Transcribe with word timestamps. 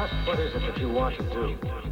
Just 0.00 0.14
what 0.26 0.40
is 0.40 0.54
it 0.54 0.60
that 0.60 0.78
you 0.78 0.88
want 0.88 1.14
to 1.18 1.22
do? 1.24 1.89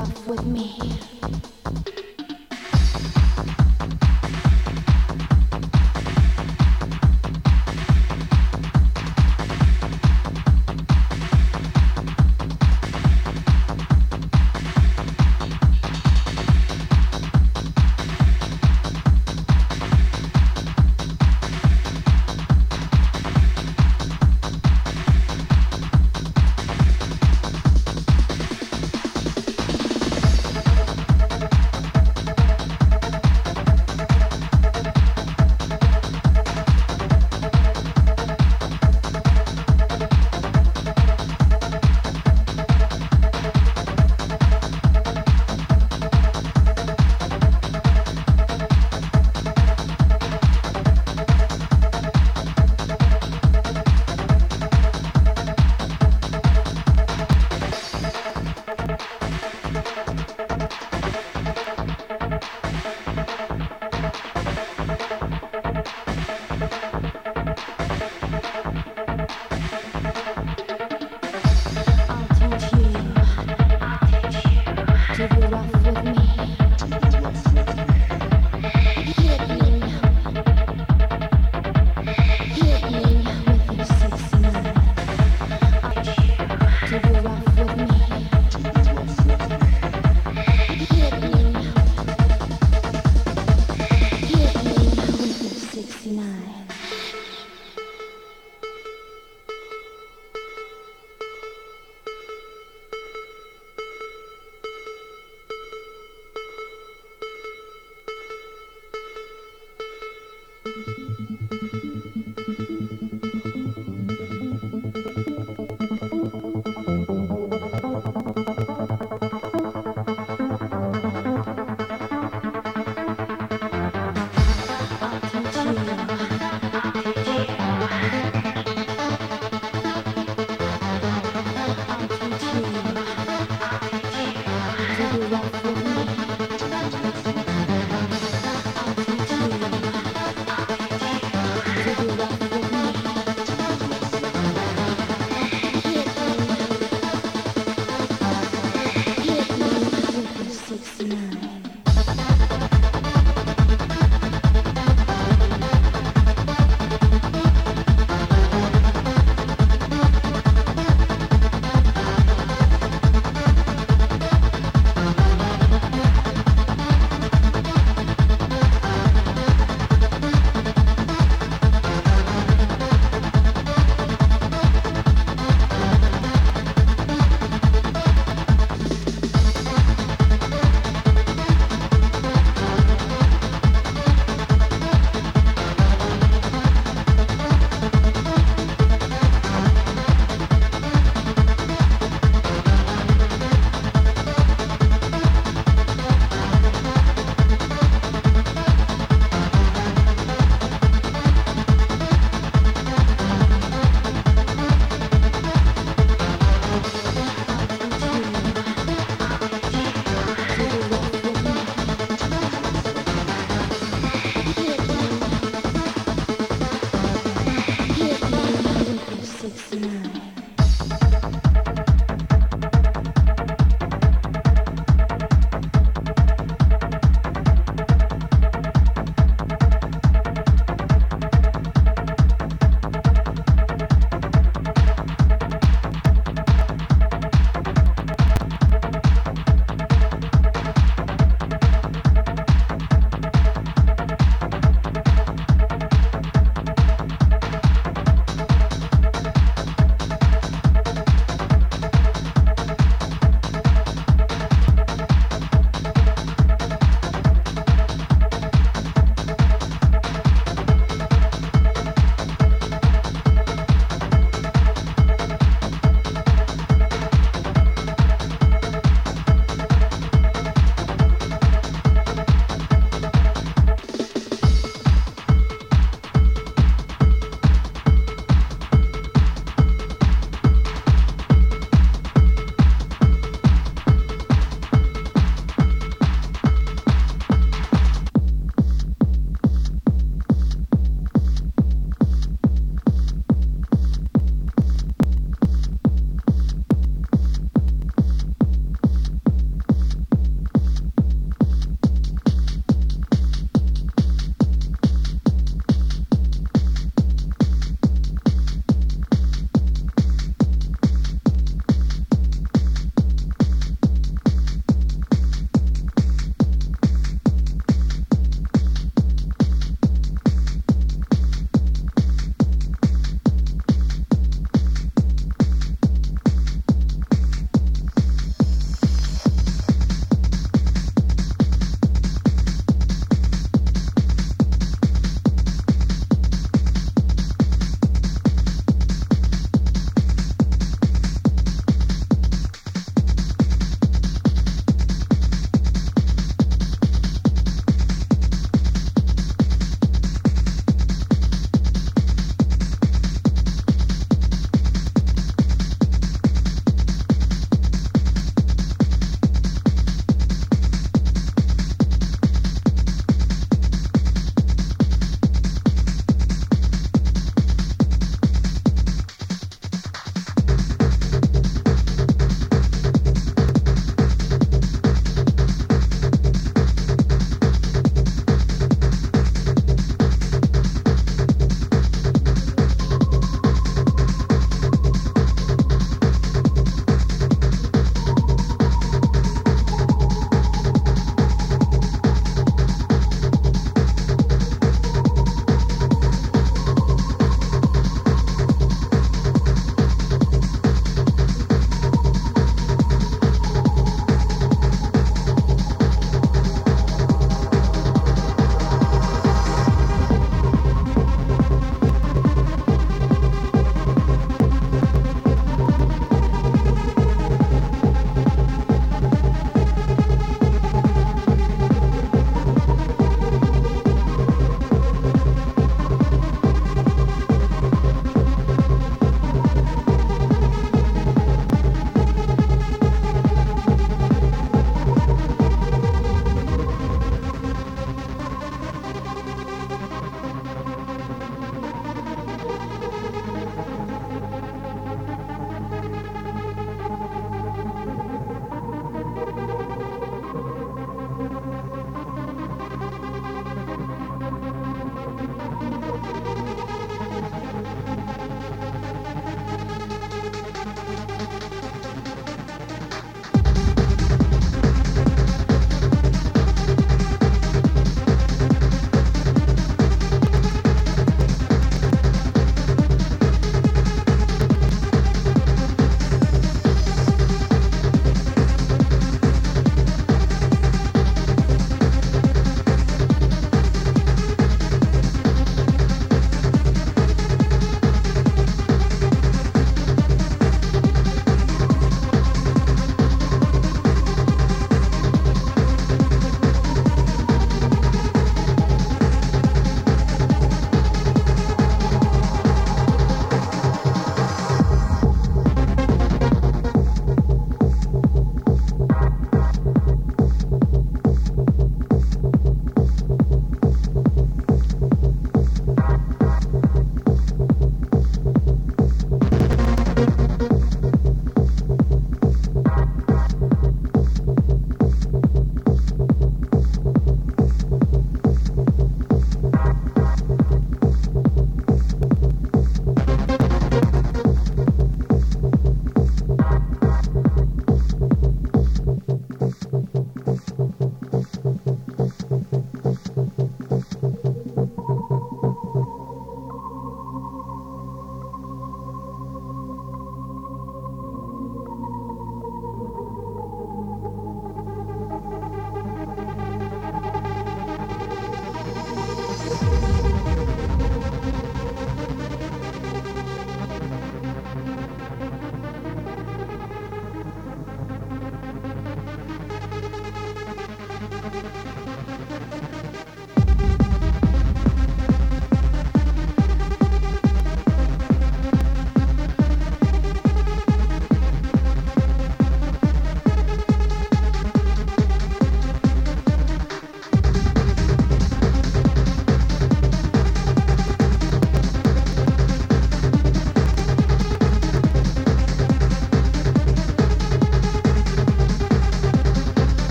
Rough 0.00 0.26
with 0.28 0.46
me. 0.46 1.99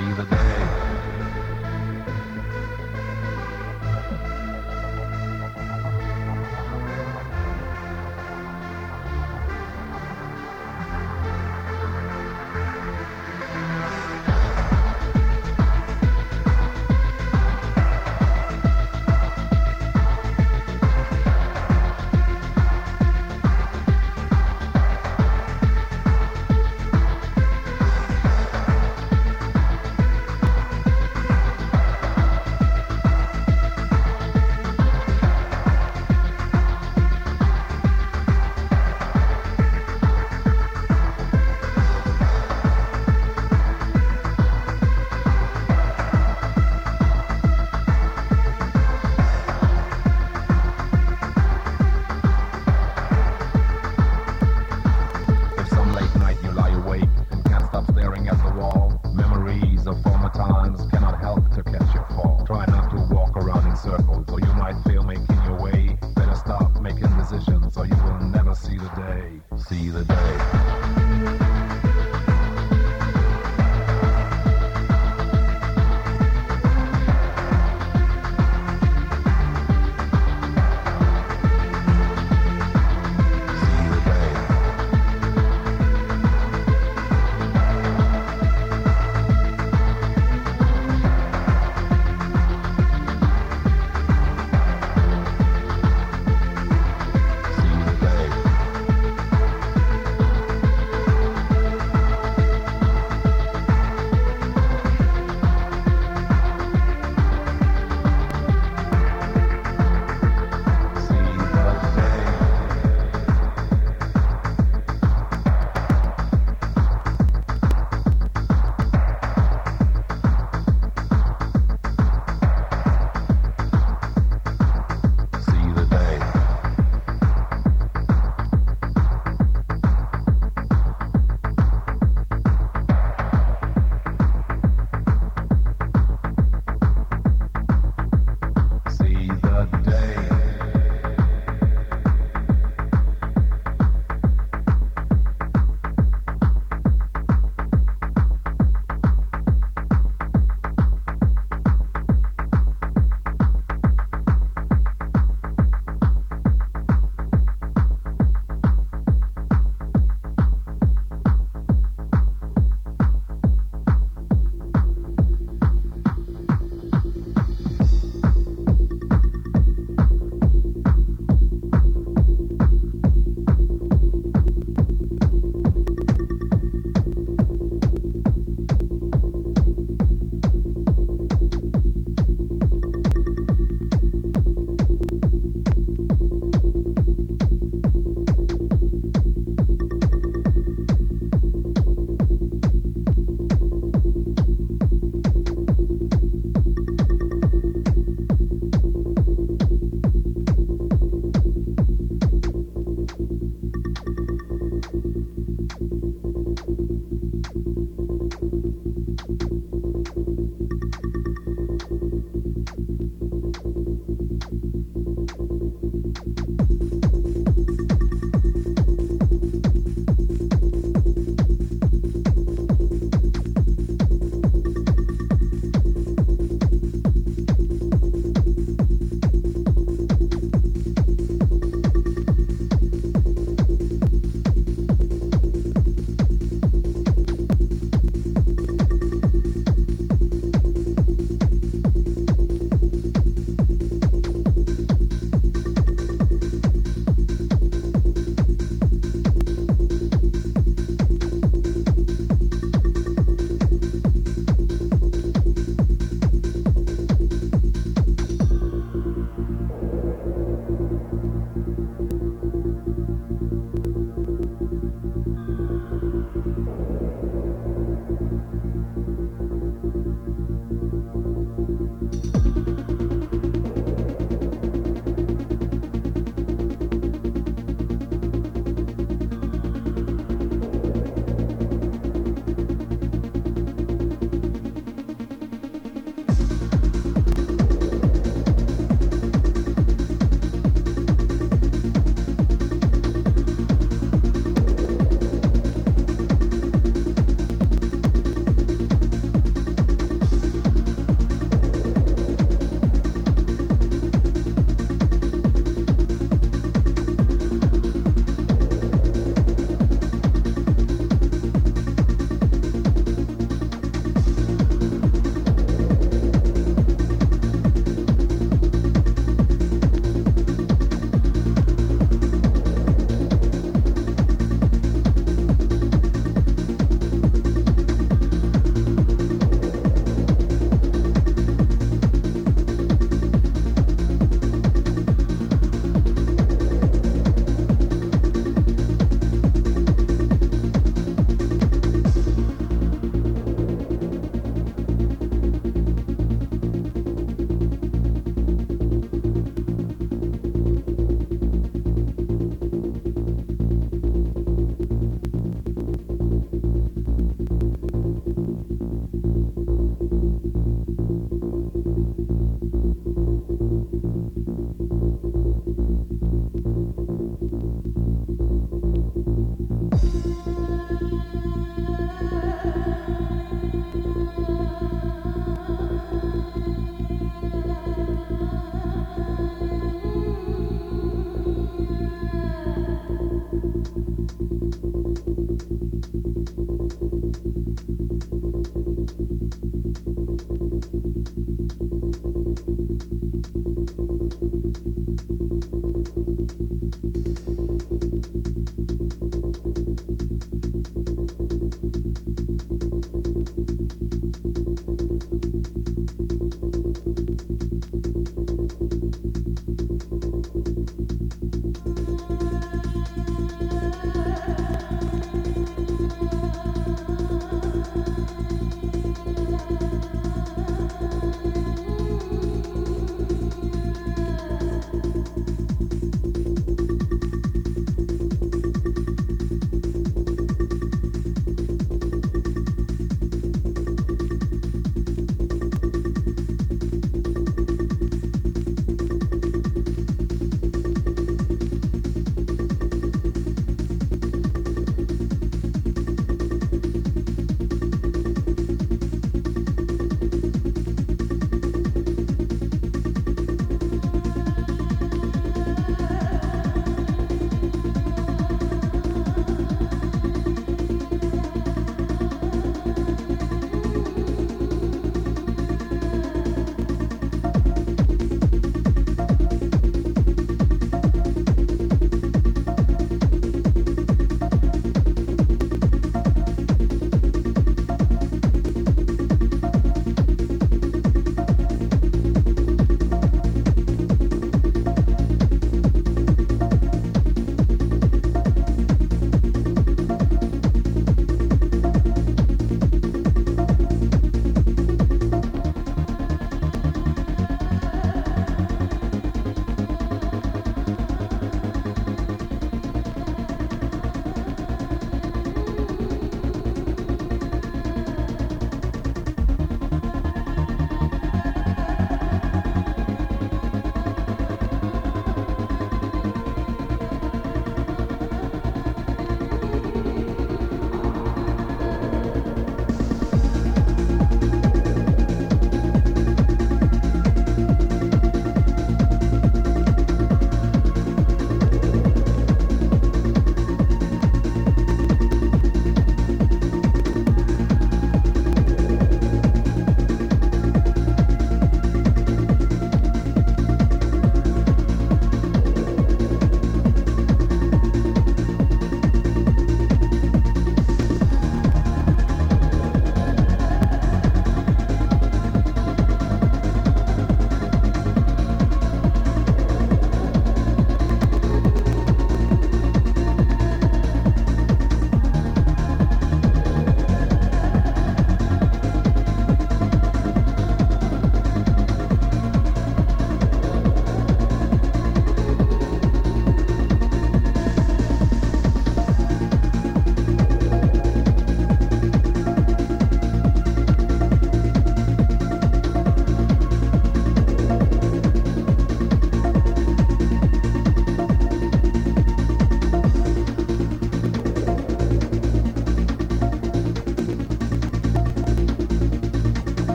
See 0.00 0.12
the 0.12 0.24
day. 0.24 0.69